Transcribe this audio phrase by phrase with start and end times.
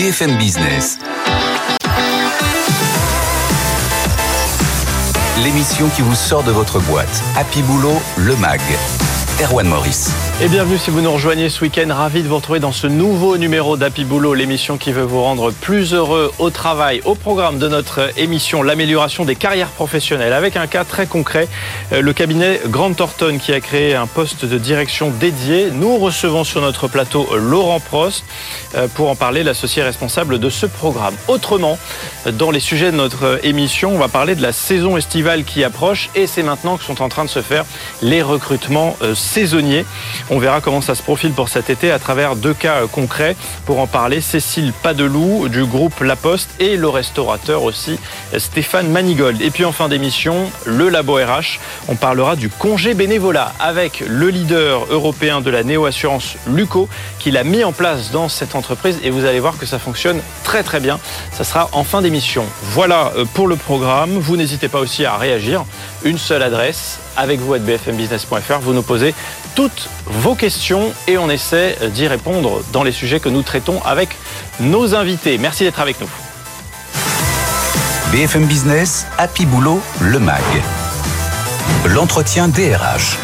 [0.00, 0.98] BFM Business.
[5.44, 7.22] L'émission qui vous sort de votre boîte.
[7.36, 8.62] Happy Boulot, le MAG.
[9.42, 10.12] Erwan Maurice.
[10.42, 11.86] Et bienvenue si vous nous rejoignez ce week-end.
[11.88, 15.50] Ravi de vous retrouver dans ce nouveau numéro d'Happy Boulot, l'émission qui veut vous rendre
[15.50, 17.00] plus heureux au travail.
[17.06, 21.48] Au programme de notre émission, l'amélioration des carrières professionnelles avec un cas très concret.
[21.92, 25.70] Euh, le cabinet Grant Thornton qui a créé un poste de direction dédié.
[25.70, 28.24] Nous recevons sur notre plateau Laurent Prost
[28.74, 31.14] euh, pour en parler, l'associé responsable de ce programme.
[31.28, 31.78] Autrement,
[32.32, 36.10] dans les sujets de notre émission, on va parler de la saison estivale qui approche
[36.14, 37.64] et c'est maintenant que sont en train de se faire
[38.02, 39.84] les recrutements euh, saisonniers.
[40.28, 43.36] On verra comment ça se profile pour cet été à travers deux cas concrets.
[43.64, 47.98] Pour en parler, Cécile Padeloup du groupe La Poste et le restaurateur aussi
[48.36, 49.40] Stéphane Manigold.
[49.40, 51.60] Et puis en fin d'émission, le Labo RH.
[51.88, 56.88] On parlera du congé bénévolat avec le leader européen de la néo-assurance Luco
[57.20, 60.20] qui l'a mis en place dans cette entreprise et vous allez voir que ça fonctionne
[60.42, 60.98] très très bien.
[61.32, 62.44] Ça sera en fin d'émission.
[62.62, 64.18] Voilà euh, pour le programme.
[64.18, 65.64] Vous n'hésitez pas aussi à réagir.
[66.02, 68.60] Une seule adresse avec vous à bfmbusiness.fr.
[68.62, 69.14] Vous nous posez
[69.54, 74.08] toutes vos questions et on essaie d'y répondre dans les sujets que nous traitons avec
[74.58, 75.36] nos invités.
[75.38, 76.08] Merci d'être avec nous.
[78.12, 80.42] BFM Business, Happy Boulot, le MAG.
[81.86, 83.18] L'entretien DRH.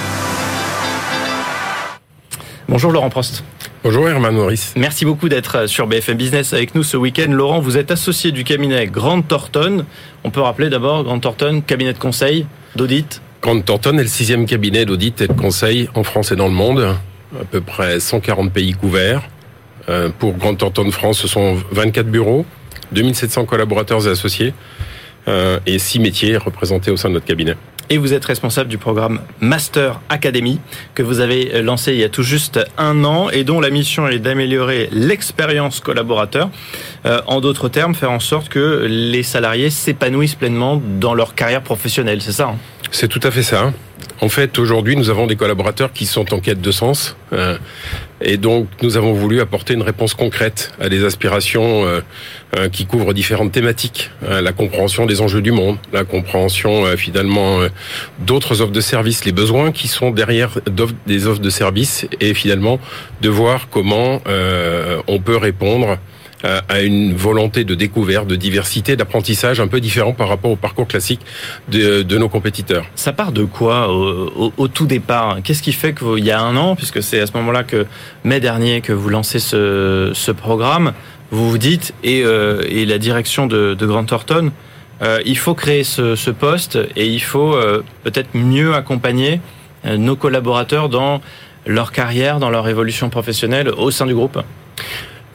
[2.69, 3.43] Bonjour Laurent Prost.
[3.87, 4.75] Bonjour Herman Maurice.
[4.77, 7.31] Merci beaucoup d'être sur BFM Business avec nous ce week-end.
[7.31, 9.87] Laurent, vous êtes associé du cabinet Grant Thornton.
[10.25, 13.23] On peut rappeler d'abord Grant Thornton, cabinet de conseil, d'audit.
[13.41, 16.53] Grant Thornton est le sixième cabinet d'audit et de conseil en France et dans le
[16.53, 16.97] monde.
[17.41, 19.23] À peu près 140 pays couverts.
[19.89, 22.45] Euh, pour Grant Thornton France, ce sont 24 bureaux,
[22.91, 24.53] 2700 collaborateurs et associés
[25.29, 27.55] euh, et 6 métiers représentés au sein de notre cabinet
[27.91, 30.61] et vous êtes responsable du programme Master Academy
[30.95, 34.09] que vous avez lancé il y a tout juste un an et dont la mission
[34.09, 36.51] est d'améliorer l'expérience collaborateur.
[37.05, 41.63] Euh, en d'autres termes, faire en sorte que les salariés s'épanouissent pleinement dans leur carrière
[41.63, 42.57] professionnelle, c'est ça hein?
[42.91, 43.73] C'est tout à fait ça.
[44.21, 47.17] En fait, aujourd'hui, nous avons des collaborateurs qui sont en quête de sens.
[47.33, 47.59] Euh,
[48.21, 52.01] et donc, nous avons voulu apporter une réponse concrète à des aspirations euh,
[52.57, 54.11] euh, qui couvrent différentes thématiques.
[54.23, 57.61] la compréhension des enjeux du monde, la compréhension finalement
[58.19, 60.59] d'autres offres de services, les besoins qui sont derrière
[61.07, 62.81] des offres de services et finalement
[63.21, 64.21] de voir comment
[65.07, 65.99] on peut répondre
[66.45, 70.87] à une volonté de découverte, de diversité, d'apprentissage un peu différent par rapport au parcours
[70.87, 71.21] classique
[71.69, 72.87] de, de nos compétiteurs.
[72.95, 75.39] Ça part de quoi au, tout départ?
[75.43, 77.87] Qu'est-ce qui fait qu'il y a un an, puisque c'est à ce moment-là que
[78.25, 80.93] mai dernier que vous lancez ce, ce programme,
[81.31, 84.53] vous vous dites, et, euh, et la direction de, de Grant Thornton,
[85.03, 89.41] euh, il faut créer ce, poste et il faut euh, peut-être mieux accompagner
[89.85, 91.21] nos collaborateurs dans
[91.65, 94.43] leur carrière, dans leur évolution professionnelle au sein du groupe?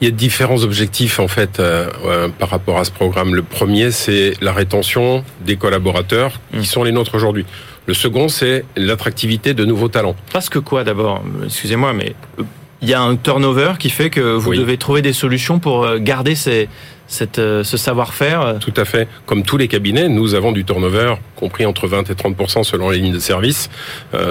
[0.02, 3.36] Il y a différents objectifs en fait euh, euh, par rapport à ce programme.
[3.36, 6.64] Le premier, c'est la rétention des collaborateurs qui mmh.
[6.64, 7.46] sont les nôtres aujourd'hui.
[7.86, 10.16] Le second, c'est l'attractivité de nouveaux talents.
[10.34, 12.44] Parce que quoi d'abord Excusez-moi, mais euh,
[12.82, 16.34] il y a un turnover qui fait que vous devez trouver des solutions pour garder
[16.34, 16.68] ces,
[17.06, 19.08] cette, ce savoir-faire Tout à fait.
[19.28, 22.98] Comme tous les cabinets, nous avons du turnover compris entre 20 et 30 selon les
[22.98, 23.70] lignes de service.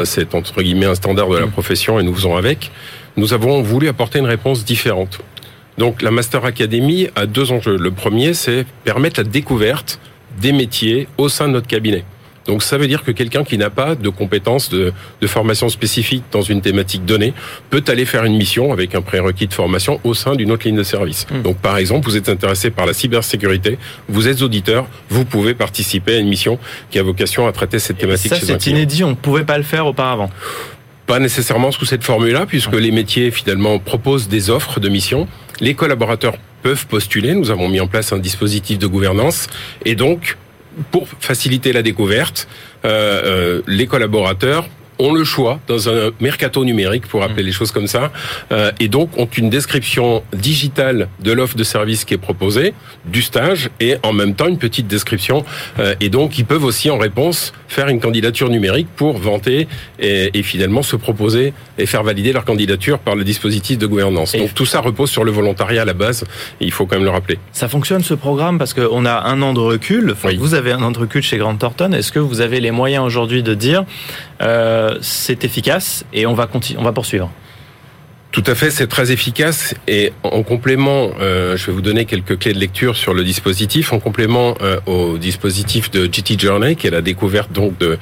[0.02, 1.50] c'est entre guillemets un standard de la mmh.
[1.52, 2.72] profession et nous faisons avec.
[3.16, 5.20] Nous avons voulu apporter une réponse différente.
[5.80, 7.78] Donc la Master Academy a deux enjeux.
[7.78, 9.98] Le premier, c'est permettre la découverte
[10.38, 12.04] des métiers au sein de notre cabinet.
[12.46, 14.92] Donc ça veut dire que quelqu'un qui n'a pas de compétences de,
[15.26, 17.32] formation spécifique dans une thématique donnée
[17.70, 20.76] peut aller faire une mission avec un prérequis de formation au sein d'une autre ligne
[20.76, 21.26] de service.
[21.30, 21.40] Hmm.
[21.40, 26.16] Donc par exemple, vous êtes intéressé par la cybersécurité, vous êtes auditeur, vous pouvez participer
[26.16, 26.58] à une mission
[26.90, 28.34] qui a vocation à traiter cette thématique.
[28.34, 30.28] ça c'est inédit, on ne pouvait pas le faire auparavant.
[31.06, 35.26] Pas nécessairement sous cette formule-là, puisque les métiers finalement proposent des offres de mission.
[35.60, 37.34] Les collaborateurs peuvent postuler.
[37.34, 39.48] Nous avons mis en place un dispositif de gouvernance
[39.84, 40.36] et donc
[40.90, 42.48] pour faciliter la découverte,
[42.84, 44.68] euh, euh, les collaborateurs
[45.00, 48.12] ont le choix dans un mercato numérique, pour appeler les choses comme ça,
[48.52, 52.74] euh, et donc ont une description digitale de l'offre de service qui est proposée,
[53.06, 55.44] du stage, et en même temps une petite description.
[55.78, 60.30] Euh, et donc ils peuvent aussi en réponse faire une candidature numérique pour vanter et,
[60.34, 64.34] et, finalement se proposer et faire valider leur candidature par le dispositif de gouvernance.
[64.34, 66.24] donc tout ça repose sur le volontariat à la base,
[66.60, 67.38] et il faut quand même le rappeler.
[67.52, 70.14] Ça fonctionne ce programme parce qu'on a un an de recul.
[70.38, 71.92] Vous avez un an de recul chez Grant Thornton.
[71.92, 73.84] Est-ce que vous avez les moyens aujourd'hui de dire
[74.42, 76.48] euh, c'est efficace et on va,
[76.78, 77.30] on va poursuivre.
[78.32, 82.38] Tout à fait, c'est très efficace et en complément, euh, je vais vous donner quelques
[82.38, 83.92] clés de lecture sur le dispositif.
[83.92, 87.98] En complément euh, au dispositif de GT Journey, qui est la découverte donc de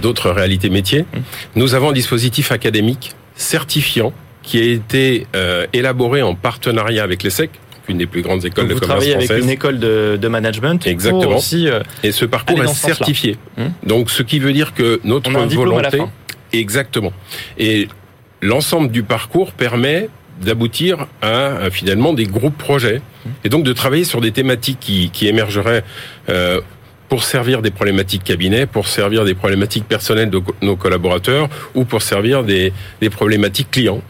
[0.00, 1.18] d'autres réalités métiers, mmh.
[1.56, 4.12] nous avons un dispositif académique certifiant
[4.42, 5.26] qui a été
[5.72, 7.50] élaboré en partenariat avec l'ESSEC,
[7.88, 10.28] une des plus grandes écoles Donc de vous commerce travaillez avec une école de, de
[10.28, 10.86] management.
[10.86, 11.22] Exactement.
[11.22, 13.36] Pour aussi, euh, Et ce parcours est certifié.
[13.58, 13.72] Hum.
[13.84, 16.10] Donc, ce qui veut dire que notre on a un diplôme à la volonté, fin.
[16.52, 17.12] exactement.
[17.58, 17.88] Et
[18.42, 20.08] l'ensemble du parcours permet
[20.40, 23.00] d'aboutir à, finalement des groupes projets
[23.42, 25.82] et donc de travailler sur des thématiques qui, qui émergeraient
[26.28, 26.60] euh,
[27.08, 32.02] pour servir des problématiques cabinet, pour servir des problématiques personnelles de nos collaborateurs ou pour
[32.02, 34.02] servir des, des problématiques clients.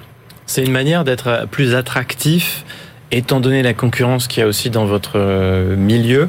[0.47, 2.65] C'est une manière d'être plus attractif,
[3.13, 6.29] étant donné la concurrence qu'il y a aussi dans votre euh, milieu.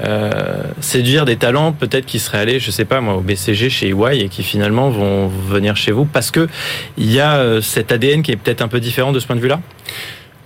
[0.00, 3.88] Euh, séduire des talents peut-être qui seraient allés, je sais pas moi, au BCG chez
[3.88, 6.46] EY et qui finalement vont venir chez vous parce que
[6.96, 9.34] il y a euh, cet ADN qui est peut-être un peu différent de ce point
[9.34, 9.60] de vue-là?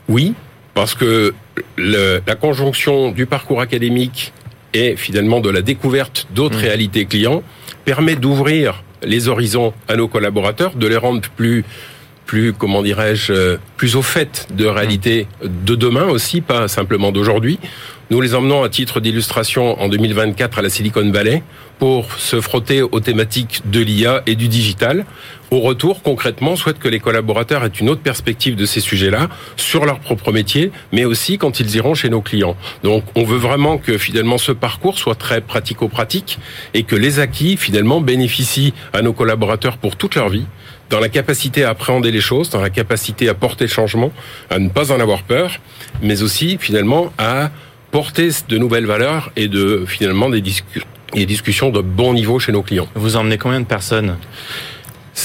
[0.08, 0.32] Oui,
[0.72, 1.34] parce que
[1.76, 4.32] le- la conjonction du parcours académique
[4.72, 6.62] et finalement de la découverte d'autres Mmh.
[6.62, 7.42] réalités clients
[7.84, 11.64] permet d'ouvrir les horizons à nos collaborateurs, de les rendre plus
[12.26, 17.58] plus comment dirais-je euh, plus au fait de réalités de demain aussi, pas simplement d'aujourd'hui.
[18.10, 21.42] Nous les emmenons à titre d'illustration en 2024 à la Silicon Valley
[21.78, 25.06] pour se frotter aux thématiques de l'IA et du digital.
[25.50, 29.28] Au retour, concrètement, on souhaite que les collaborateurs aient une autre perspective de ces sujets-là
[29.56, 32.56] sur leur propre métier, mais aussi quand ils iront chez nos clients.
[32.82, 36.38] Donc, on veut vraiment que finalement ce parcours soit très pratico-pratique
[36.74, 40.44] et que les acquis finalement bénéficient à nos collaborateurs pour toute leur vie
[40.92, 44.12] dans la capacité à appréhender les choses, dans la capacité à porter le changement,
[44.50, 45.52] à ne pas en avoir peur,
[46.02, 47.50] mais aussi finalement à
[47.90, 50.84] porter de nouvelles valeurs et de finalement des, discu-
[51.14, 52.88] des discussions de bon niveau chez nos clients.
[52.94, 54.16] Vous emmenez combien de personnes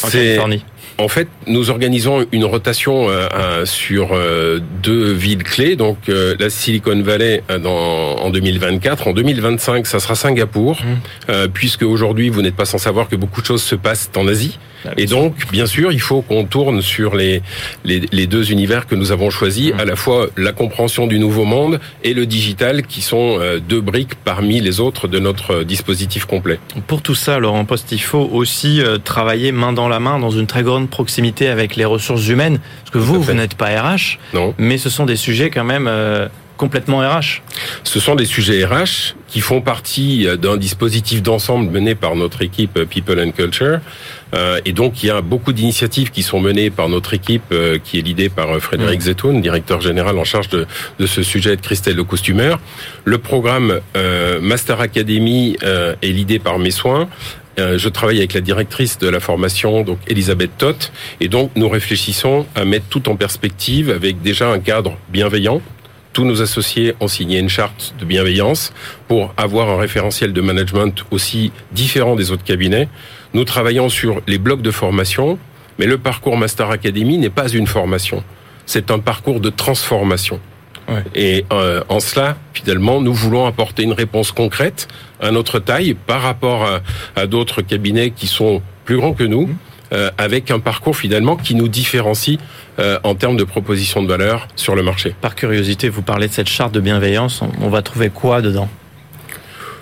[0.03, 0.63] en Californie?
[0.99, 6.49] en fait, nous organisons une rotation euh, sur euh, deux villes clés, donc euh, la
[6.49, 9.07] Silicon Valley dans, en 2024.
[9.09, 10.79] En 2025, ça sera Singapour,
[11.29, 14.27] euh, puisque aujourd'hui, vous n'êtes pas sans savoir que beaucoup de choses se passent en
[14.27, 14.57] Asie.
[14.85, 17.41] Ah, Et donc, bien sûr, il faut qu'on tourne sur les,
[17.83, 19.79] les, les deux univers que nous avons choisis, Mhm.
[19.79, 23.81] à la fois la compréhension du nouveau monde et le digital, qui sont euh, deux
[23.81, 26.59] briques parmi les autres de notre euh, dispositif complet.
[26.87, 30.31] Pour tout ça, Laurent Post, il faut aussi euh, travailler main dans la main dans
[30.31, 32.59] une très grande proximité avec les ressources humaines.
[32.83, 35.87] Parce que vous, vous n'êtes pas RH, Non mais ce sont des sujets quand même
[35.87, 36.27] euh,
[36.57, 37.41] complètement RH.
[37.83, 42.41] Ce sont des sujets RH qui font partie euh, d'un dispositif d'ensemble mené par notre
[42.41, 43.79] équipe euh, People and Culture.
[44.33, 47.99] Euh, et donc, il y a beaucoup d'initiatives qui sont menées par notre équipe, qui
[47.99, 49.01] est l'idée par Frédéric Mm.
[49.01, 50.65] Zetoun, directeur général en charge de,
[50.99, 52.59] de ce sujet de Christelle Le Costumeur.
[53.05, 57.07] Le programme euh, Master Academy euh, est l'idée par mes soins.
[57.59, 62.45] Je travaille avec la directrice de la formation, donc Elisabeth Toth, et donc nous réfléchissons
[62.53, 65.59] à mettre tout en perspective avec déjà un cadre bienveillant,
[66.17, 68.73] tous nos associés ont signé une charte de bienveillance
[69.07, 72.89] pour avoir un référentiel de management aussi différent des autres cabinets.
[73.35, 75.37] Nous travaillons sur les blocs de formation,
[75.77, 78.23] mais le parcours Master Academy n'est pas une formation.
[78.65, 80.39] C'est un parcours de transformation.
[80.89, 81.03] Ouais.
[81.13, 84.87] Et euh, en cela, finalement, nous voulons apporter une réponse concrète
[85.21, 86.79] à notre taille par rapport à,
[87.15, 89.55] à d'autres cabinets qui sont plus grands que nous,
[89.93, 92.37] euh, avec un parcours finalement qui nous différencie
[92.79, 95.15] euh, en termes de proposition de valeur sur le marché.
[95.21, 97.41] Par curiosité, vous parlez de cette charte de bienveillance.
[97.41, 98.69] On- On va trouver quoi dedans?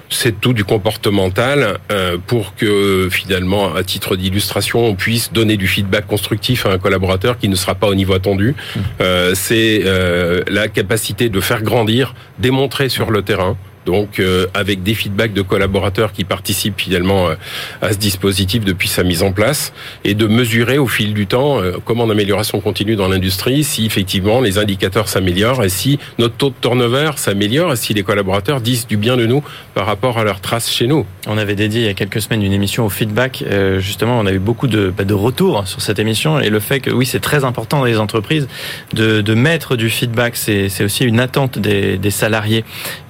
[0.09, 5.67] C'est tout du comportemental euh, pour que finalement, à titre d'illustration, on puisse donner du
[5.67, 8.55] feedback constructif à un collaborateur qui ne sera pas au niveau attendu.
[9.01, 13.57] Euh, c'est euh, la capacité de faire grandir, démontrer sur le terrain.
[13.85, 17.35] Donc, euh, avec des feedbacks de collaborateurs qui participent finalement euh,
[17.81, 19.73] à ce dispositif depuis sa mise en place,
[20.03, 23.85] et de mesurer au fil du temps, euh, comme en amélioration continue dans l'industrie, si
[23.85, 28.61] effectivement les indicateurs s'améliorent et si notre taux de turnover s'améliore et si les collaborateurs
[28.61, 31.05] disent du bien de nous par rapport à leurs traces chez nous.
[31.27, 33.43] On avait dédié il y a quelques semaines une émission au feedback.
[33.47, 36.59] Euh, justement, on a eu beaucoup de, bah, de retours sur cette émission et le
[36.59, 38.47] fait que oui, c'est très important dans les entreprises
[38.93, 40.35] de, de mettre du feedback.
[40.35, 42.63] C'est aussi une attente des, des salariés.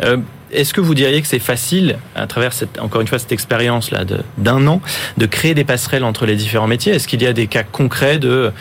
[0.03, 0.17] Euh,
[0.51, 3.91] est-ce que vous diriez que c'est facile, à travers cette, encore une fois cette expérience
[3.91, 4.03] là
[4.37, 4.81] d'un an,
[5.17, 6.93] de créer des passerelles entre les différents métiers?
[6.93, 8.51] Est-ce qu'il y a des cas concrets de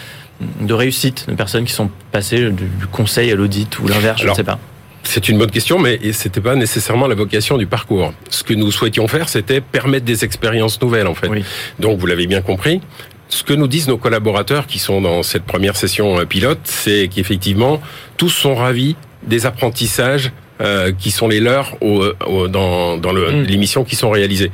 [0.60, 4.34] de réussite de personnes qui sont passées du, conseil à l'audit ou l'inverse, je ne
[4.34, 4.58] sais pas.
[5.02, 8.12] C'est une bonne question, mais c'était pas nécessairement la vocation du parcours.
[8.30, 11.28] Ce que nous souhaitions faire, c'était permettre des expériences nouvelles, en fait.
[11.28, 11.44] Oui.
[11.78, 12.80] Donc, vous l'avez bien compris.
[13.28, 17.08] Ce que nous disent nos collaborateurs qui sont dans cette première session euh, pilote, c'est
[17.12, 17.82] qu'effectivement,
[18.16, 23.30] tous sont ravis des apprentissages euh, qui sont les leurs au, au- dans, dans le-
[23.30, 23.42] Mm.
[23.44, 24.50] l'émission qui sont réalisées.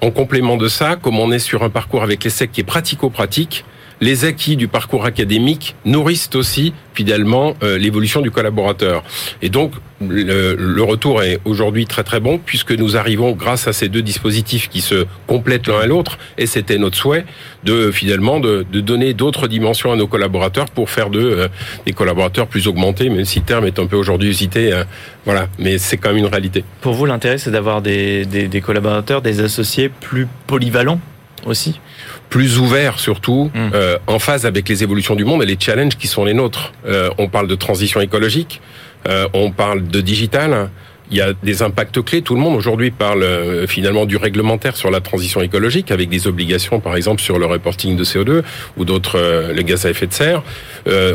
[0.00, 3.64] En complément de ça, comme on est sur un parcours avec l'ESSEC qui est pratico-pratique,
[4.02, 9.04] les acquis du parcours académique nourrissent aussi finalement euh, l'évolution du collaborateur.
[9.42, 13.88] Et donc le, retour est aujourd'hui très très bon puisque nous arrivons grâce à ces
[13.88, 17.24] deux dispositifs qui se complètent l'un à l'autre et c'était notre souhait
[17.62, 21.48] de finalement de, donner d'autres dimensions à nos collaborateurs pour faire de euh,
[21.86, 24.82] des collaborateurs plus augmentés même si le terme est un peu aujourd'hui usité euh,
[25.24, 26.64] voilà mais c'est quand même une réalité.
[26.80, 30.98] Pour vous l'intérêt c'est d'avoir des, des collaborateurs des associés plus polyvalents
[31.46, 31.80] aussi
[32.28, 33.70] plus ouverts surtout, hmm.
[33.74, 36.72] euh, en phase avec les évolutions du monde et les challenges qui sont les nôtres.
[36.86, 38.60] Euh, on parle de transition écologique,
[39.08, 40.70] euh, on parle de digital.
[41.10, 42.22] Il y a des impacts clés.
[42.22, 46.26] Tout le monde aujourd'hui parle euh, finalement du réglementaire sur la transition écologique, avec des
[46.26, 48.42] obligations, par exemple, sur le reporting de CO2
[48.78, 50.42] ou d'autres euh, les gaz à effet de serre.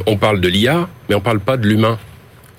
[0.06, 1.98] on parle de l'IA, mais on parle pas de l'humain.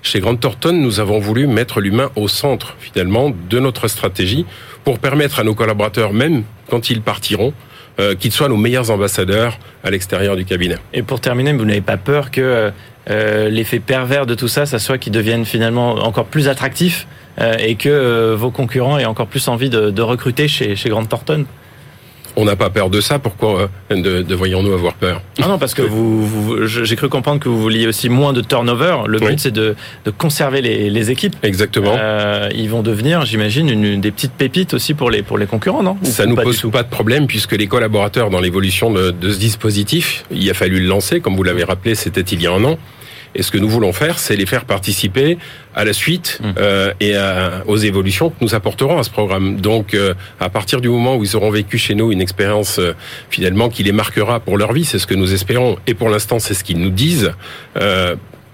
[0.01, 4.45] Chez Grant Thornton, nous avons voulu mettre l'humain au centre, finalement, de notre stratégie
[4.83, 7.53] pour permettre à nos collaborateurs, même quand ils partiront,
[7.99, 10.77] euh, qu'ils soient nos meilleurs ambassadeurs à l'extérieur du cabinet.
[10.93, 12.71] Et pour terminer, vous n'avez pas peur que
[13.09, 17.07] euh, l'effet pervers de tout ça, ça soit qu'ils deviennent finalement encore plus attractifs
[17.39, 21.05] euh, et que vos concurrents aient encore plus envie de, recruter chez, chez Grant
[22.39, 25.21] on n'a pas peur de ça, pourquoi euh, devrions-nous avoir peur?
[25.41, 28.95] Ah Non, parce que vous, j'ai cru comprendre que vous vouliez aussi moins de turnover.
[29.07, 29.75] Le but, c'est de,
[30.17, 31.35] conserver les, équipes.
[31.43, 31.95] Exactement.
[31.97, 35.83] Euh, ils vont devenir, j'imagine, une, des petites pépites aussi pour les, pour les concurrents,
[35.83, 35.97] non?
[36.03, 39.39] Ça ne nous pose pas de problème, puisque les collaborateurs, dans l'évolution de, de ce
[39.39, 42.63] dispositif, il a fallu le lancer, comme vous l'avez rappelé, c'était il y a un
[42.63, 42.77] an.
[43.35, 45.37] Et ce que nous voulons faire, c'est les faire participer
[45.75, 46.47] à la suite mmh.
[46.57, 47.15] euh, et
[47.67, 49.61] aux évolutions que nous apporterons à ce programme.
[49.61, 52.93] Donc, euh, à partir du moment où ils auront vécu chez nous une expérience euh,
[53.29, 55.77] finalement qui les marquera pour leur vie, c'est ce que nous espérons.
[55.87, 57.31] Et pour l'instant, c'est ce qu'ils nous disent.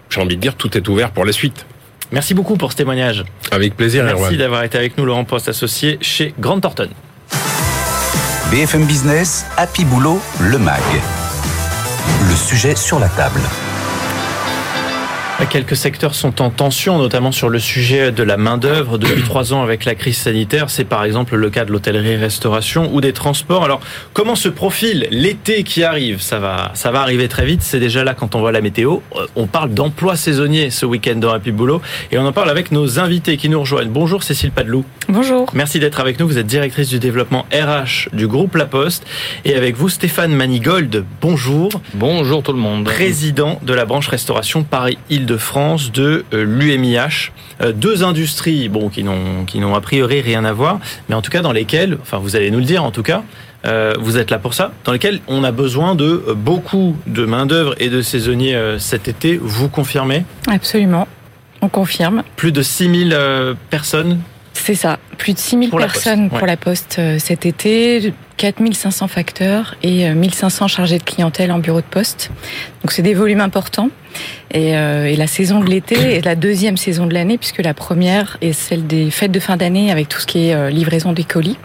[0.09, 1.65] J'ai envie de dire, tout est ouvert pour la suite.
[2.11, 3.25] Merci beaucoup pour ce témoignage.
[3.51, 4.03] Avec plaisir.
[4.03, 6.89] Merci d'avoir été avec nous, Laurent Post, associé chez Grant Thornton.
[8.51, 10.83] BFM Business, Happy Boulot, le MAG.
[12.29, 13.41] Le sujet sur la table.
[15.49, 18.97] Quelques secteurs sont en tension, notamment sur le sujet de la main-d'œuvre.
[18.97, 23.01] Depuis trois ans, avec la crise sanitaire, c'est par exemple le cas de l'hôtellerie-restauration ou
[23.01, 23.63] des transports.
[23.63, 23.81] Alors,
[24.13, 26.21] comment se profile l'été qui arrive?
[26.21, 27.61] Ça va, ça va arriver très vite.
[27.61, 28.99] C'est déjà là quand on voit la météo.
[29.15, 32.71] Euh, on parle d'emploi saisonnier ce week-end dans Happy Boulot et on en parle avec
[32.71, 33.91] nos invités qui nous rejoignent.
[33.91, 34.85] Bonjour Cécile Padelou.
[35.09, 35.47] Bonjour.
[35.53, 36.27] Merci d'être avec nous.
[36.27, 39.05] Vous êtes directrice du développement RH du groupe La Poste
[39.43, 41.03] et avec vous Stéphane Manigold.
[41.21, 41.69] Bonjour.
[41.93, 42.85] Bonjour tout le monde.
[42.85, 47.31] Président de la branche restauration Paris-Île de France de euh, l'UMIH.
[47.61, 50.79] Euh, deux industries bon, qui n'ont qui n'ont a priori rien à voir,
[51.09, 53.23] mais en tout cas dans lesquelles, enfin vous allez nous le dire en tout cas,
[53.65, 57.75] euh, vous êtes là pour ça, dans lesquelles on a besoin de beaucoup de main-d'œuvre
[57.79, 59.39] et de saisonniers cet été.
[59.41, 60.25] Vous confirmez?
[60.47, 61.07] Absolument,
[61.61, 62.23] on confirme.
[62.35, 63.17] Plus de 6000
[63.69, 64.19] personnes
[64.65, 70.67] c'est ça, plus de 6000 personnes pour la Poste cet été, 4500 facteurs et 1500
[70.67, 72.31] chargés de clientèle en bureau de poste.
[72.81, 73.89] Donc c'est des volumes importants.
[74.51, 77.73] Et, euh, et, la saison de l'été est la deuxième saison de l'année, puisque la
[77.73, 81.11] première est celle des fêtes de fin d'année avec tout ce qui est euh, livraison
[81.11, 81.57] des colis.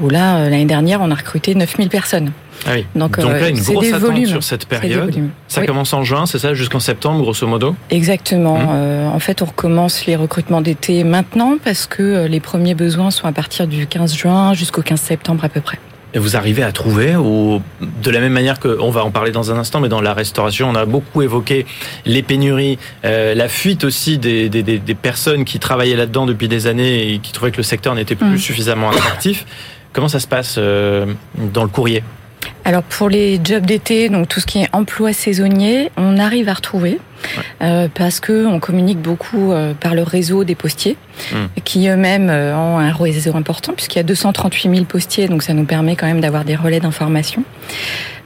[0.00, 2.32] Où là, euh, l'année dernière, on a recruté 9000 personnes.
[2.66, 2.86] Ah oui.
[2.94, 5.14] Donc, Donc là, une grosse attente sur cette période.
[5.48, 7.74] Ça commence en juin, c'est ça, jusqu'en septembre, grosso modo?
[7.90, 8.58] Exactement.
[8.58, 9.12] Hmm.
[9.14, 13.32] en fait, on recommence les recrutements d'été maintenant parce que les premiers besoins sont à
[13.32, 15.78] partir du 15 juin jusqu'au 15 septembre à peu près.
[16.14, 19.50] Et vous arrivez à trouver, ou de la même manière qu'on va en parler dans
[19.50, 21.64] un instant, mais dans la restauration, on a beaucoup évoqué
[22.04, 26.66] les pénuries, euh, la fuite aussi des, des, des, personnes qui travaillaient là-dedans depuis des
[26.66, 28.38] années et qui trouvaient que le secteur n'était plus mm.
[28.38, 29.46] suffisamment attractif.
[29.94, 32.02] Comment ça se passe euh, dans le courrier?
[32.64, 36.54] Alors pour les jobs d'été, donc tout ce qui est emploi saisonnier, on arrive à
[36.54, 37.00] retrouver
[37.60, 40.96] euh, parce que on communique beaucoup euh, par le réseau des postiers,
[41.32, 41.60] hmm.
[41.64, 45.54] qui eux-mêmes euh, ont un réseau important puisqu'il y a 238 000 postiers, donc ça
[45.54, 47.44] nous permet quand même d'avoir des relais d'information.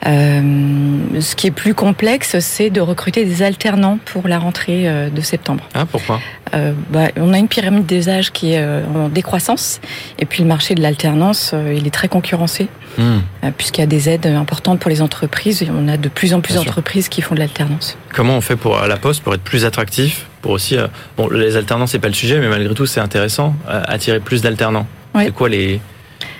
[0.04, 5.08] Euh, ce qui est plus complexe, c'est de recruter des alternants pour la rentrée euh,
[5.08, 5.64] de septembre.
[5.74, 6.20] Ah, pourquoi?
[6.54, 9.80] Euh, bah, On a une pyramide des âges qui est en décroissance,
[10.18, 13.18] et puis le marché de l'alternance, il est très concurrencé, hmm.
[13.56, 16.40] puisqu'il y a des aides importantes pour les entreprises, et on a de plus en
[16.40, 17.96] plus d'entreprises qui font de l'alternance.
[18.12, 20.76] Comment on fait pour à la Poste pour être plus attractif pour aussi,
[21.16, 24.86] bon, les alternants c'est pas le sujet, mais malgré tout c'est intéressant, attirer plus d'alternants.
[25.16, 25.80] C'est quoi les,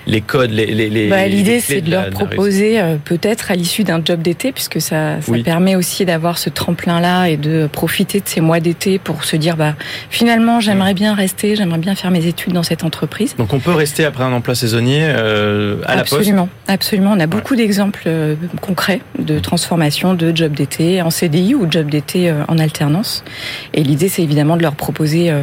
[0.07, 0.65] les codes, les.
[0.65, 4.79] les, bah, L'idée, c'est de, leur proposer euh, peut-être à l'issue d'un job d'été, puisque
[4.79, 9.25] ça, ça permet aussi d'avoir ce tremplin-là et de profiter de ces mois d'été pour
[9.25, 9.75] se dire, bah,
[10.09, 13.35] finalement, j'aimerais bien rester, j'aimerais bien faire mes études dans cette entreprise.
[13.35, 16.13] Donc, on peut rester après un emploi saisonnier euh, à la poste?
[16.13, 17.11] Absolument, absolument.
[17.13, 21.89] On a beaucoup d'exemples euh, concrets de transformation de job d'été en CDI ou job
[21.89, 23.25] d'été en alternance.
[23.73, 25.33] Et l'idée, c'est évidemment de leur proposer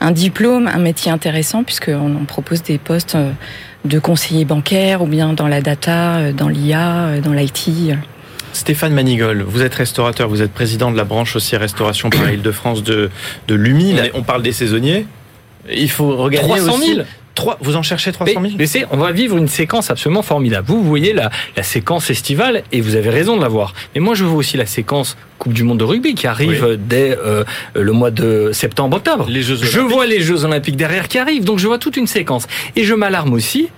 [0.00, 3.16] un diplôme, un métier intéressant, puisqu'on propose des postes
[3.84, 7.96] de conseiller bancaire ou bien dans la data, euh, dans l'IA, euh, dans l'IT.
[8.52, 12.82] Stéphane Manigol, vous êtes restaurateur, vous êtes président de la branche aussi restauration par Île-de-France
[12.82, 13.10] de,
[13.48, 13.94] de l'UMI.
[14.14, 15.06] On parle des saisonniers.
[15.70, 17.08] Il faut regagner 300 000 aussi.
[17.34, 20.66] 3, vous en cherchez 300 000 mais, on va vivre une séquence absolument formidable.
[20.68, 23.74] Vous, vous voyez la, la séquence estivale et vous avez raison de la voir.
[23.94, 26.76] Mais moi, je vois aussi la séquence Coupe du Monde de rugby qui arrive Oui.
[26.78, 27.42] dès euh,
[27.74, 29.26] le mois de septembre-octobre.
[29.28, 32.06] Les Jeux Je vois les Jeux Olympiques derrière qui arrivent, donc je vois toute une
[32.06, 32.46] séquence.
[32.76, 33.68] Et je m'alarme aussi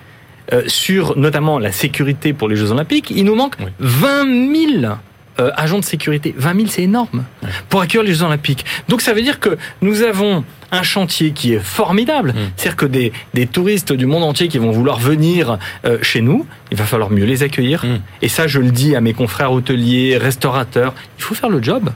[0.53, 3.11] euh, sur notamment la sécurité pour les Jeux Olympiques.
[3.11, 3.71] Il nous manque Oui.
[3.79, 4.95] 20 000
[5.41, 6.35] euh, agents de sécurité.
[6.37, 7.25] 20 000, c'est énorme
[7.69, 8.65] pour accueillir les Jeux Olympiques.
[8.89, 12.31] Donc ça veut dire que nous avons un chantier qui est formidable.
[12.31, 12.51] Mm.
[12.57, 16.47] C'est-à-dire que des, des touristes du monde entier qui vont vouloir venir euh, chez nous,
[16.71, 17.85] il va falloir mieux les accueillir.
[17.85, 18.01] Mm.
[18.23, 21.91] Et ça, je le dis à mes confrères hôteliers, restaurateurs, il faut faire le job.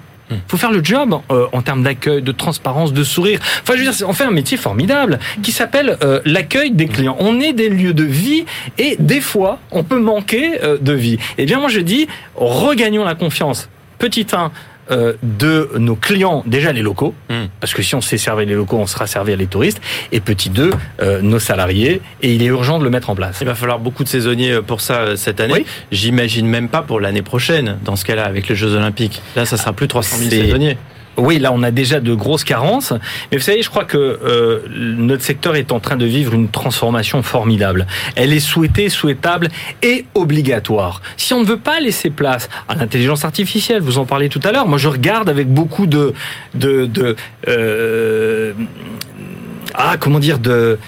[0.46, 3.40] Faut faire le job euh, en termes d'accueil, de transparence, de sourire.
[3.62, 7.16] Enfin, je veux dire, on fait un métier formidable qui s'appelle euh, l'accueil des clients.
[7.18, 8.44] On est des lieux de vie
[8.76, 11.18] et des fois, on peut manquer euh, de vie.
[11.38, 13.68] Eh bien, moi, je dis, regagnons la confiance.
[13.98, 14.52] Petit 1
[14.90, 17.46] euh, de nos clients, déjà les locaux, Mm.
[17.60, 19.80] parce que si on sait servir les locaux, on sera servir les touristes.
[20.12, 20.70] Et petit 2,
[21.02, 22.00] euh, nos salariés.
[22.22, 23.38] Et il est urgent de le mettre en place.
[23.40, 25.52] Il va falloir beaucoup de saisonniers euh, pour ça cette année.
[25.54, 25.66] Oui.
[25.92, 29.20] J'imagine même pas pour l'année prochaine, dans ce cas-là, avec les Jeux Olympiques.
[29.36, 30.78] Là, ça sera plus 300 000 C'est- saisonniers.
[31.18, 32.92] Oui, là, on a déjà de grosses carences.
[33.30, 36.48] Mais vous savez, je crois que euh, notre secteur est en train de vivre une
[36.48, 37.86] transformation formidable.
[38.14, 39.48] Elle est souhaitée, souhaitable
[39.82, 41.02] et obligatoire.
[41.16, 44.52] Si on ne veut pas laisser place à l'intelligence artificielle, vous en parlez tout à
[44.52, 46.14] l'heure, moi je regarde avec beaucoup de...
[46.54, 47.16] de, de
[47.48, 48.52] euh,
[49.74, 50.78] ah, comment dire de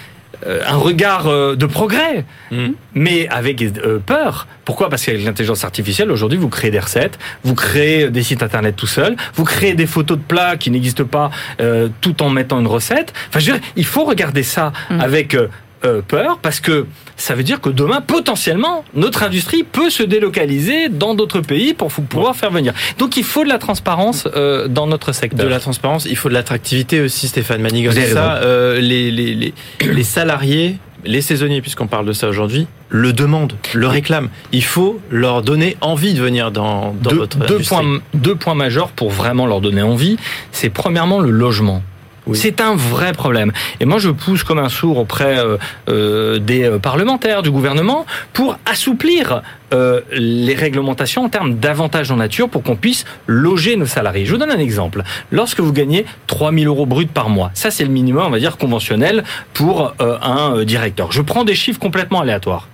[0.45, 2.67] un regard euh, de progrès, Mm.
[2.95, 4.47] mais avec euh, peur.
[4.65, 4.89] Pourquoi?
[4.89, 8.87] Parce qu'avec l'intelligence artificielle, aujourd'hui, vous créez des recettes, vous créez des sites internet tout
[8.87, 11.31] seul, vous créez des photos de plats qui n'existent pas
[11.61, 13.13] euh, tout en mettant une recette.
[13.29, 14.99] Enfin, je veux dire, il faut regarder ça Mm.
[15.01, 15.35] avec
[15.83, 16.85] euh, peur parce que
[17.17, 21.89] ça veut dire que demain, potentiellement, notre industrie peut se délocaliser dans d'autres pays pour
[21.89, 22.73] pou- pouvoir faire venir.
[22.97, 25.45] Donc, il faut de la transparence euh, dans notre secteur.
[25.45, 29.53] De la transparence, il faut de l'attractivité aussi, Stéphane C'est ça, euh, les, les, les,
[29.81, 34.29] les salariés, les saisonniers, puisqu'on parle de ça aujourd'hui, le demandent, le réclament.
[34.51, 37.75] Il faut leur donner envie de venir dans, dans deux, votre deux industrie.
[37.75, 40.17] points, deux points majeurs pour vraiment leur donner envie.
[40.51, 41.81] C'est premièrement le logement.
[42.33, 43.51] C'est un vrai problème.
[43.79, 45.57] Et moi, je pousse comme un sourd auprès euh,
[45.89, 49.41] euh, des euh, parlementaires, du gouvernement, pour assouplir
[49.73, 54.25] euh, les réglementations en termes d'avantages en nature pour qu'on puisse loger nos salariés.
[54.25, 55.03] Je vous donne un exemple.
[55.31, 58.39] Lorsque vous gagnez 3 000 euros bruts par mois, ça c'est le minimum, on va
[58.39, 61.13] dire, conventionnel pour euh, un euh, directeur.
[61.13, 62.67] Je prends des chiffres complètement aléatoires.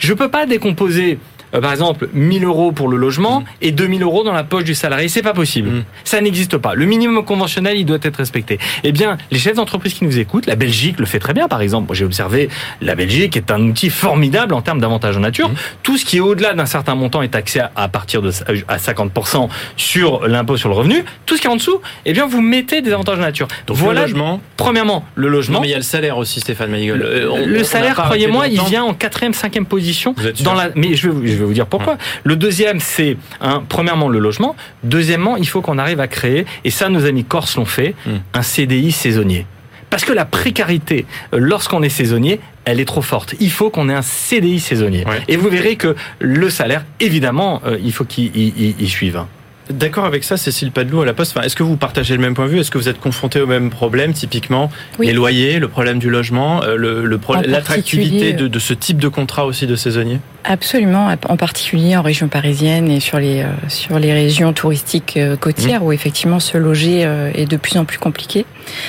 [0.00, 1.20] Je peux pas décomposer
[1.54, 4.74] euh, par exemple 1000 euros pour le logement et 2000 euros dans la poche du
[4.74, 5.08] salarié.
[5.08, 5.68] C'est pas possible.
[5.70, 5.84] Mm.
[6.04, 6.74] Ça n'existe pas.
[6.74, 8.58] Le minimum conventionnel, il doit être respecté.
[8.84, 11.60] Eh bien, les chefs d'entreprise qui nous écoutent, la Belgique le fait très bien, par
[11.60, 11.86] exemple.
[11.88, 12.48] Moi, j'ai observé
[12.80, 15.48] la Belgique est un outil formidable en termes d'avantages en nature.
[15.48, 15.54] Mm.
[15.82, 18.30] Tout ce qui est au-delà d'un certain montant est taxé à- partir de
[18.68, 21.04] à 50% sur l'impôt sur le revenu.
[21.26, 23.48] Tout ce qui est en dessous, eh bien, vous mettez des avantages en nature.
[23.66, 24.00] Donc voilà.
[24.02, 24.40] le logement.
[24.56, 25.54] Premièrement, le logement.
[25.56, 26.98] Non, mais il y a le salaire aussi, Stéphane Manigol.
[27.46, 30.14] Le salaire, croyez-moi, il vient en quatrième, cinquième position.
[30.16, 30.70] Vous êtes sûr dans la.
[30.74, 31.96] Mais je vais, vous- je vais vous dire pourquoi.
[32.24, 34.54] Le deuxième, c'est un, premièrement le logement.
[34.84, 38.18] Deuxièmement, il faut qu'on arrive à créer, et ça, nos amis corses l'ont fait, Hmm.
[38.34, 39.46] un CDI saisonnier.
[39.90, 43.34] Parce que la précarité, euh, lorsqu'on est saisonnier, elle est trop forte.
[43.40, 45.04] Il faut qu'on ait un CDI saisonnier.
[45.04, 45.20] Ouais.
[45.26, 49.24] Et vous verrez que le salaire, évidemment, euh, il faut qu'il il- il- il suive.
[49.70, 51.36] D'accord avec ça, Cécile Padelou à la Poste.
[51.36, 52.58] Enfin, Est-ce que vous partagez le même point de vue?
[52.60, 55.06] Est-ce que vous êtes confronté au même problème, typiquement Oui.
[55.06, 58.74] les loyers, le problème du logement, euh, le, le pro- En l'attractivité de, de ce
[58.74, 60.18] type de contrat aussi de saisonniers?
[60.44, 65.36] Absolument, en particulier en région parisienne et sur les, euh, sur les régions touristiques euh,
[65.36, 68.46] côtières où effectivement se loger euh, est de plus en plus compliqué.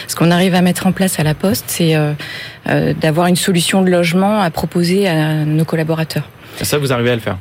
[0.08, 1.96] Ce qu'on arrive à mettre en place à la Poste, c'est
[3.02, 6.28] d'avoir une solution de logement à proposer à nos collaborateurs.
[6.62, 7.38] Ça, vous arrivez à le faire?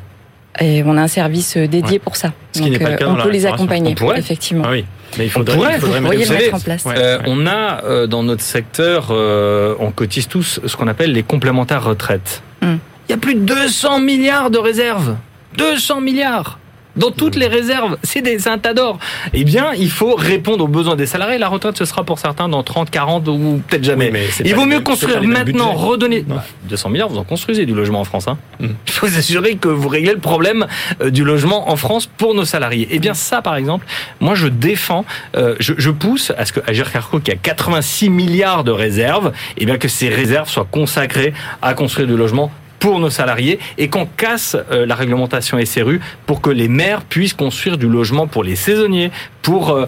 [0.61, 1.99] Et on a un service euh, dédié Ouais.
[1.99, 2.33] pour ça.
[2.53, 4.19] Ce qui n'est pas le euh, cas on dans la peut les accompagner, On pourrait.
[4.19, 4.65] effectivement.
[4.67, 4.85] Ah oui.
[5.19, 6.85] Mais il faudrait, pourrait, il faudrait vous mettre- pourriez vous le savez, mettre en place.
[6.85, 7.19] Ouais, Euh.
[7.27, 11.83] On a euh, dans notre secteur, euh, on cotise tous ce qu'on appelle les complémentaires
[11.83, 12.43] retraites.
[12.63, 12.77] Hmm.
[13.09, 15.17] Il y a plus de 200 milliards de réserves.
[15.57, 16.60] 200 milliards
[16.97, 18.99] dans toutes les réserves, c'est des- un tas d'or.
[19.33, 21.39] Eh bien, il faut répondre aux besoins des salariés.
[21.39, 24.07] La retraite, ce sera pour certains dans 30, 40 ou peut-être jamais.
[24.07, 26.25] Oui, mais c'est il vaut mieux construire maintenant, redonner.
[26.27, 26.37] Non.
[26.37, 28.29] Bah, 200 milliards, vous en construisez du logement en France.
[28.29, 28.39] Hein.
[28.59, 28.67] Mm.
[28.87, 30.67] Il faut vous assurer que vous réglez le problème
[31.03, 32.89] euh, du logement en France pour nos salariés.
[32.91, 33.87] Eh bien, ça, par exemple,
[34.21, 35.05] moi, je défends,
[35.37, 39.33] euh, je, je pousse à ce que Agir Carco, qui a 86 milliards de réserves,
[39.59, 42.51] eh bien que ces réserves soient consacrées à construire du logement
[42.81, 47.35] pour nos salariés et qu'on casse euh, la réglementation SRU pour que les maires puissent
[47.35, 49.79] construire du logement pour les saisonniers, pour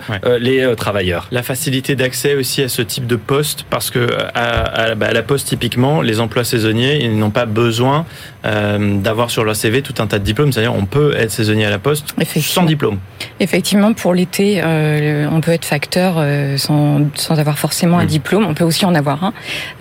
[0.40, 1.28] les travailleurs.
[1.30, 5.48] La facilité d'accès aussi à ce type de poste, parce que à, bah, la poste
[5.48, 8.06] typiquement, les emplois saisonniers, ils n'ont pas besoin
[8.42, 10.52] d'avoir sur leur CV tout un tas de diplômes.
[10.52, 12.98] C'est-à-dire, on peut être saisonnier à la poste sans diplôme.
[13.40, 16.24] Effectivement, pour l'été, on peut être facteur
[16.58, 18.08] sans, sans avoir forcément un hmm.
[18.08, 18.46] diplôme.
[18.46, 19.32] On peut aussi en avoir un.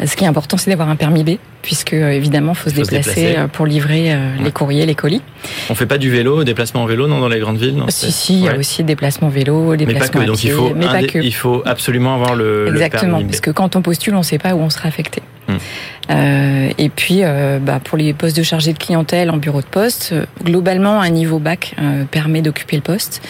[0.06, 2.82] Ce qui est important, c'est d'avoir un permis B puisque euh, évidemment, faut se faut
[2.82, 5.22] déplacer, se déplacer, euh, pour livrer euh, les courriers, les colis.
[5.70, 7.76] On fait pas du vélo, déplacement en vélo, non, dans les grandes villes.
[7.76, 10.74] Non, si, si, il y a aussi déplacement vélo, mais pas que, donc il faut,
[10.76, 11.20] mais pas que.
[11.20, 14.38] il faut absolument avoir le exactement, le parce que quand on postule, on ne sait
[14.38, 15.22] pas où on sera affecté.
[15.48, 15.58] Hmm.
[16.10, 19.66] Euh, et puis, euh, bah, pour les postes de chargé de clientèle en bureau de
[19.66, 23.22] poste, globalement, un niveau bac euh, permet d'occuper le poste,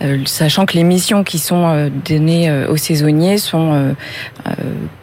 [0.00, 0.26] hmm.
[0.26, 3.94] sachant que les missions qui sont données aux saisonniers sont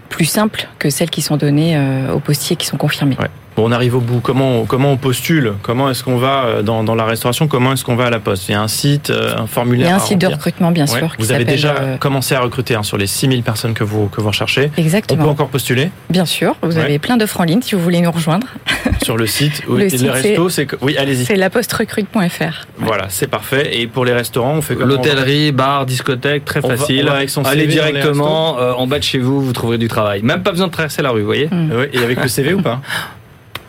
[0.09, 3.15] plus simples que celles qui sont données euh, aux postiers qui sont confirmés.
[3.15, 3.25] Bon,
[3.63, 4.19] on arrive au bout.
[4.19, 5.53] Comment, comment on postule?
[5.61, 7.47] Comment est-ce qu'on va euh, dans, dans, la restauration?
[7.47, 8.49] Comment est-ce qu'on va à la poste?
[8.49, 10.71] Il y a un site, euh, un formulaire Il y a un site de recrutement,
[10.71, 11.13] bien sûr.
[11.19, 14.27] Vous avez déjà commencé à recruter hein, sur les 6000 personnes que vous, que vous
[14.27, 14.71] recherchez.
[14.77, 15.21] Exactement.
[15.21, 15.91] On peut encore postuler?
[16.09, 16.55] Bien sûr.
[16.61, 18.47] Vous avez plein d'offres en ligne si vous voulez nous rejoindre.
[19.03, 19.83] Sur le site oui.
[19.83, 20.67] le, site, le resto, c'est...
[20.81, 21.25] Oui, allez-y.
[21.25, 22.67] C'est lapostrecrute.fr.
[22.77, 23.79] Voilà, c'est parfait.
[23.79, 24.87] Et pour les restaurants, on fait comment?
[24.87, 27.09] L'hôtellerie, bar, discothèque, très facile.
[27.45, 30.21] Allez directement en bas de chez vous, vous trouverez du travail.
[30.21, 31.87] Même pas besoin de traverser la rue, vous voyez mm.
[31.93, 32.81] Et avec le CV ou pas?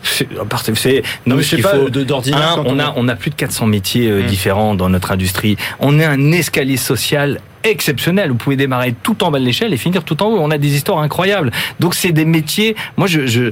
[0.03, 4.23] c'est non mais sais pas d'ordinaire on, a on a plus de 400 métiers euh,
[4.23, 4.25] mm.
[4.27, 8.29] différents dans notre industrie on est un escalier social exceptionnel.
[8.29, 10.39] Vous pouvez démarrer tout en bas de l'échelle et finir tout en haut.
[10.39, 11.51] On a des histoires incroyables.
[11.79, 13.51] Donc c'est des métiers, moi je, je,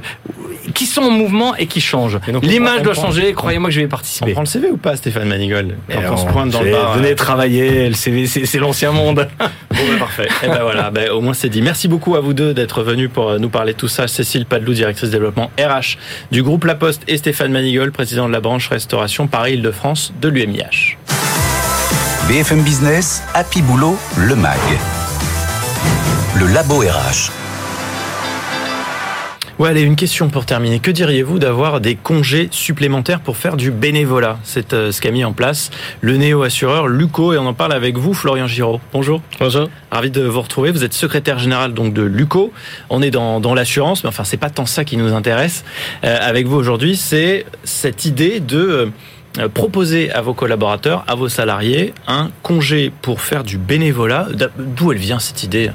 [0.74, 2.18] qui sont en mouvement et qui changent.
[2.42, 3.32] L'image doit changer.
[3.32, 4.30] Croyez-moi que je vais participer.
[4.30, 6.96] On prend le CV ou pas, Stéphane Manigol Quand on, se pointe dans le bar.
[6.96, 7.88] Venez euh, travailler.
[7.88, 9.28] Le CV, c'est l'ancien monde.
[9.38, 10.28] bon, ben, parfait.
[10.42, 10.90] Et eh ben voilà.
[10.90, 11.62] Ben, au moins c'est dit.
[11.62, 14.08] Merci beaucoup à vous deux d'être venus pour euh, nous parler de tout ça.
[14.08, 15.96] Cécile Padelou, directrice développement RH
[16.30, 20.96] du groupe La Poste, et Stéphane Manigol, président de la branche restauration Paris-Île-de-France de l'UMIH.
[22.30, 24.56] BFM Business, Happy Boulot, le MAG.
[26.38, 27.32] Le Labo RH.
[29.58, 30.78] Ouais, allez, une question pour terminer.
[30.78, 34.38] Que diriez-vous d'avoir des congés supplémentaires pour faire du bénévolat?
[34.44, 37.98] C'est euh, ce qu'a mis en place le néo-assureur Luco et on en parle avec
[37.98, 38.80] vous, Florian Giraud.
[38.92, 39.20] Bonjour.
[39.40, 39.68] Bonjour.
[39.90, 40.70] Ravi de vous retrouver.
[40.70, 42.52] Vous êtes secrétaire général donc de Luco.
[42.90, 45.64] On est dans, dans l'assurance, mais enfin c'est pas tant ça qui nous intéresse.
[46.04, 48.90] Euh, avec vous aujourd'hui, c'est cette idée de euh, euh,
[49.54, 54.28] proposer à vos collaborateurs, à vos salariés, un congé pour faire du bénévolat.
[54.58, 55.70] D'où elle vient cette idée?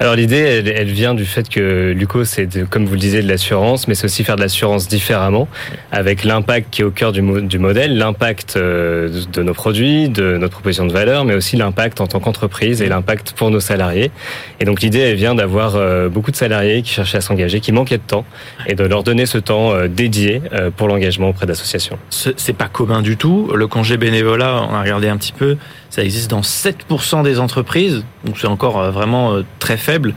[0.00, 0.38] Alors l'idée,
[0.76, 4.06] elle, vient du fait que Luco, c'est comme vous le disiez, de l'assurance, mais c'est
[4.06, 5.46] aussi faire de l'assurance différemment,
[5.92, 10.36] avec l'impact qui est au cœur du, du modèle, l'impact euh, de nos produits, de
[10.36, 14.10] notre proposition de valeur, mais aussi l'impact en tant qu'entreprise et l'impact pour nos salariés.
[14.58, 17.70] Et donc l'idée, elle vient d'avoir euh, beaucoup de salariés qui cherchaient à s'engager, qui
[17.70, 18.24] manquaient de temps,
[18.66, 20.42] et de leur donner ce temps euh, dédié
[20.76, 21.98] pour l'engagement auprès d'associations.
[22.10, 23.52] C'est pas commun du tout.
[23.54, 25.56] Le congé bénévolat, on a regardé un petit peu,
[25.94, 30.16] ça existe dans 7% des entreprises, donc c'est encore euh, vraiment euh, très faible.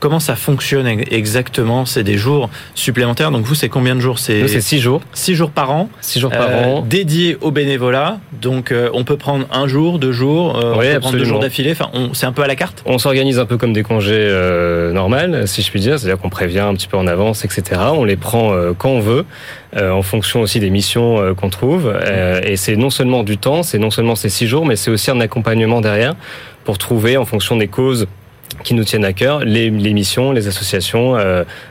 [0.00, 1.84] Comment ça fonctionne exactement?
[1.84, 3.30] C'est des jours supplémentaires.
[3.30, 4.18] Donc vous, c'est combien de jours?
[4.18, 5.02] C'est six jours.
[5.12, 5.88] Six jours par an.
[6.00, 6.80] Six jours par euh, an.
[6.82, 8.18] Dédiés au bénévolat.
[8.32, 11.72] Donc on peut prendre un jour, deux jours, on peut prendre deux jours d'affilée.
[11.72, 12.82] Enfin, c'est un peu à la carte?
[12.86, 15.98] On s'organise un peu comme des congés euh, normales, si je puis dire.
[15.98, 17.80] C'est-à-dire qu'on prévient un petit peu en avance, etc.
[17.92, 19.24] On les prend quand on veut.
[19.76, 21.92] Euh, en fonction aussi des missions euh, qu'on trouve.
[21.94, 24.90] Euh, et c'est non seulement du temps, c'est non seulement ces six jours, mais c'est
[24.90, 26.16] aussi un accompagnement derrière
[26.64, 28.08] pour trouver, en fonction des causes
[28.64, 31.16] qui nous tiennent à cœur, les, missions, les associations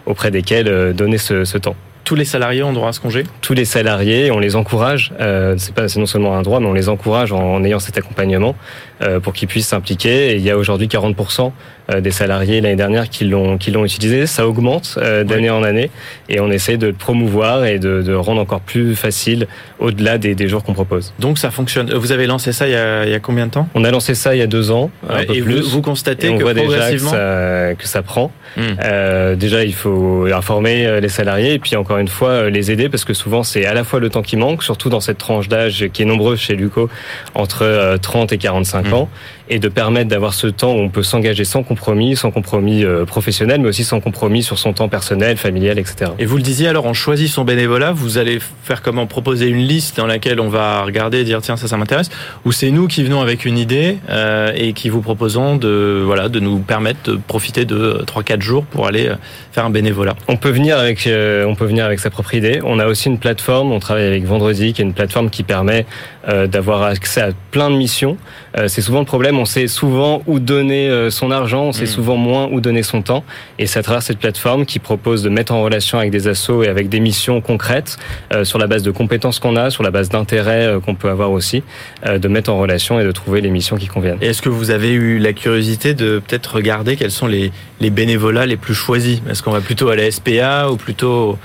[0.06, 1.75] auprès desquelles donner ce, ce temps
[2.10, 5.13] tous les salariés ont droit à ce congé Tous les salariés, on les encourage.
[5.19, 8.00] Euh, c'est pas, c'est non seulement un droit, mais on les encourage en, ayant cet
[8.00, 8.56] accompagnement
[9.04, 10.32] euh, pour qu'ils puissent s'impliquer.
[10.32, 11.52] Et il y a aujourd'hui 40%
[11.89, 14.28] euh, des salariés l'année dernière qui l'ont qui l'ont utilisé.
[14.28, 15.89] Ça augmente euh, d'année en année,
[16.28, 19.48] et on essaie de le promouvoir et de, de rendre encore plus facile
[19.80, 21.13] au-delà des, des jours qu'on propose.
[21.17, 21.93] Donc ça fonctionne.
[21.93, 23.69] Vous avez lancé ça il y a, il y a combien de temps?
[23.74, 24.91] On a lancé ça il y a deux ans.
[25.08, 25.62] un peu et plus.
[25.62, 27.12] Vous, vous constatez que voit progressivement...
[27.12, 28.32] déjà que ça, que ça prend.
[28.58, 29.36] Hmm.
[29.36, 33.05] déjà, il faut informer les salariés et puis encore une fois euh, les aider parce
[33.05, 35.88] que souvent c'est à la fois le temps qui manque, surtout dans cette tranche d'âge
[35.93, 36.89] qui est nombreuse chez Luco
[37.35, 38.93] entre 30 euh, et 45 mmh.
[38.93, 39.09] ans
[39.49, 43.05] et de permettre d'avoir ce temps où on peut s'engager sans compromis, sans compromis euh,
[43.05, 46.12] professionnel, mais aussi sans compromis sur son temps personnel, familial, etc.
[46.19, 49.07] Et vous le disiez, alors on choisit son bénévolat, vous allez faire comment?
[49.07, 52.09] Proposer une liste dans laquelle on va regarder et dire tiens ça ça m'intéresse,
[52.45, 56.29] ou c'est nous qui venons avec une idée euh, et qui vous proposons de voilà
[56.29, 59.15] de nous permettre de profiter de 3-4 jours pour aller euh,
[59.51, 60.15] faire un bénévolat?
[60.27, 62.59] On peut venir avec on peut venir avec sa propre idée.
[62.63, 65.85] On a aussi une plateforme, on travaille avec Vendredi, qui est une plateforme qui permet
[66.27, 68.17] euh, d'avoir accès à plein de missions.
[68.57, 71.84] Euh, c'est souvent le problème, on sait souvent où donner euh, son argent, on sait
[71.84, 71.88] mm.
[71.88, 73.23] souvent moins où donner son temps.
[73.58, 76.63] Et c'est à travers cette plateforme qui propose de mettre en relation avec des assos
[76.63, 77.97] et avec des missions concrètes,
[78.43, 81.63] sur la base de compétences qu'on a, sur la base d'intérêts qu'on peut avoir aussi,
[82.06, 84.17] de mettre en relation et de trouver les missions qui conviennent.
[84.21, 88.45] Est-ce que vous avez eu la curiosité de peut-être regarder quels sont les, les bénévolats
[88.45, 89.21] les plus choisis?
[89.30, 91.38] Est-ce qu'on va plutôt à la SPA ou plutôt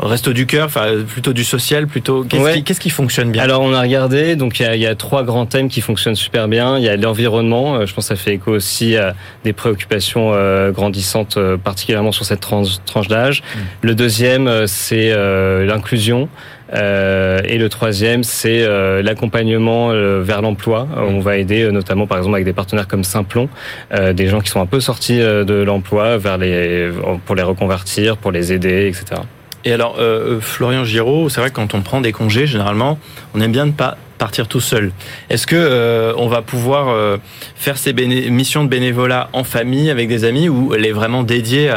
[0.00, 3.42] Resto du cœur, enfin plutôt du social, plutôt qu'est-ce qui, fonctionne bien?
[3.42, 6.78] Alors on a regardé, donc il y a, trois grands thèmes qui fonctionnent super bien.
[6.78, 10.30] Il y a l'environnement, euh, je pense que ça fait écho aussi à des préoccupations
[10.32, 13.42] euh, grandissantes, euh, particulièrement sur cette tranche d'âge.
[13.42, 13.58] Mm.
[13.82, 15.12] Le deuxième, c'est
[15.66, 16.28] l'inclusion.
[16.72, 18.66] et le troisième, c'est
[19.02, 19.88] l'accompagnement
[20.20, 20.86] vers l'emploi.
[20.96, 23.48] On va aider notamment, par exemple, avec des partenaires comme Simplon,
[24.12, 26.90] des gens qui sont un peu sortis de l'emploi vers les
[27.26, 29.22] pour les reconvertir, pour les aider, etc.
[29.68, 32.98] Et alors, euh, euh, Florian Giraud, c'est vrai que quand on prend des congés, généralement,
[33.34, 34.92] on aime bien ne pas partir tout seul.
[35.28, 37.18] Est-ce que euh, on va pouvoir
[37.54, 41.70] faire ces missions de bénévolat en famille avec des amis ou elle est vraiment dédiée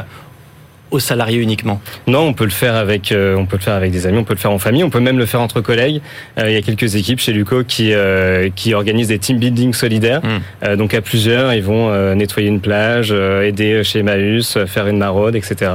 [0.92, 3.92] aux salariés uniquement Non, on peut le faire avec, euh, on peut le faire avec
[3.92, 6.02] des amis, on peut le faire en famille, on peut même le faire entre collègues.
[6.38, 9.74] Euh, il y a quelques équipes chez Luco qui euh, qui organisent des team building
[9.74, 10.22] solidaires.
[10.22, 10.76] Hmm.
[10.76, 15.72] donc à plusieurs, ils vont nettoyer une plage, aider chez Emmaüs, faire une maraude, etc.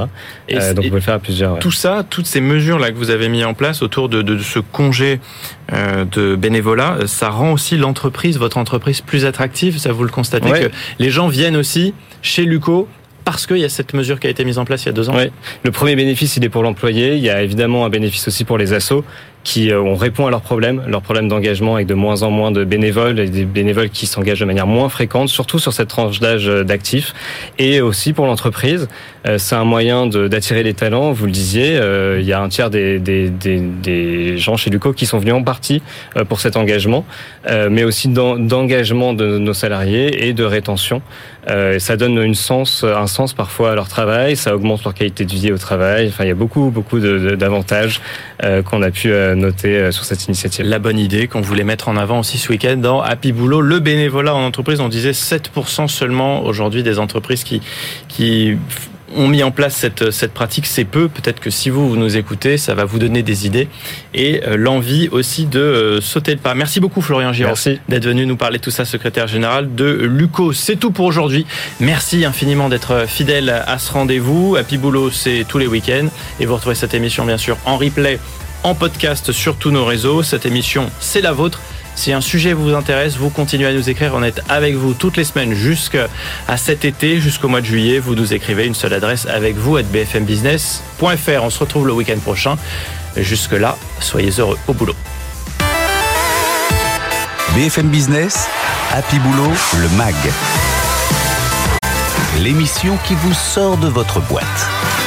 [0.47, 1.59] Et donc on peut le faire à plusieurs.
[1.59, 4.37] Tout ça, toutes ces mesures là que vous avez mis en place autour de, de
[4.37, 5.19] ce congé
[5.71, 9.79] de bénévolat, ça rend aussi l'entreprise, votre entreprise, plus attractive.
[9.79, 12.87] Ça vous le constatez que les gens viennent aussi chez Luco
[13.31, 14.93] parce qu'il y a cette mesure qui a été mise en place il y a
[14.93, 15.13] deux ans.
[15.17, 15.29] Oui.
[15.63, 17.15] Le premier bénéfice, il est pour l'employé.
[17.15, 19.03] Il y a évidemment un bénéfice aussi pour les assos
[19.47, 22.51] qui euh, on répond à leurs problèmes, leurs problèmes d'engagement avec de moins en moins
[22.51, 26.19] de bénévoles et des bénévoles qui s'engagent de manière moins fréquente, surtout sur cette tranche
[26.19, 27.13] d'âge euh, d'actifs,
[27.57, 28.89] et aussi pour l'entreprise.
[29.25, 31.13] Euh, c'est un moyen d'attirer les talents.
[31.13, 31.79] Vous le disiez,
[32.19, 35.33] il y a un tiers des, des, des, des, gens chez Luco qui sont venus
[35.33, 35.81] en partie
[36.27, 37.05] pour cet engagement,
[37.69, 41.01] mais aussi d'engagement de nos salariés et de rétention.
[41.77, 45.31] ça donne une sens, un sens parfois à leur travail, ça augmente leur qualité de
[45.31, 46.07] vie au travail.
[46.07, 48.01] Enfin, il y a beaucoup, beaucoup d'avantages
[48.65, 50.65] qu'on a pu noter euh, sur cette initiative.
[50.65, 53.79] La bonne idée qu'on voulait mettre en avant aussi ce week-end dans Happy Boulot, le
[53.79, 54.79] bénévolat en entreprise.
[54.79, 57.61] On disait 7% seulement aujourd'hui des entreprises qui,
[58.07, 58.57] qui
[59.15, 61.07] ont mis en place cette, cette pratique, c'est peu.
[61.07, 63.67] Peut-être que si vous, vous nous écoutez, ça va vous donner des idées
[64.13, 66.53] et euh, l'envie aussi de euh, sauter le pas.
[66.55, 67.53] Merci beaucoup Florian Giraud
[67.87, 70.53] d'être venu nous parler de tout ça, secrétaire général de Luco.
[70.53, 71.45] C'est tout pour aujourd'hui.
[71.79, 74.55] Merci infiniment d'être fidèle à ce rendez-vous.
[74.55, 76.07] Happy Boulot, c'est tous les week-ends
[76.39, 78.19] et vous retrouvez cette émission bien sûr en replay
[78.67, 80.23] en podcast sur tous nos réseaux.
[80.23, 81.61] Cette émission, c'est la vôtre.
[81.95, 84.11] Si un sujet vous intéresse, vous continuez à nous écrire.
[84.13, 86.07] On est avec vous toutes les semaines jusqu'à
[86.57, 87.99] cet été, jusqu'au mois de juillet.
[87.99, 91.43] Vous nous écrivez une seule adresse avec vous à bfmbusiness.fr.
[91.43, 92.57] On se retrouve le week-end prochain.
[93.15, 94.95] Jusque-là, soyez heureux au boulot.
[97.55, 98.49] BFM Business,
[98.91, 100.15] Happy Boulot, le MAG.
[102.41, 105.06] L'émission qui vous sort de votre boîte.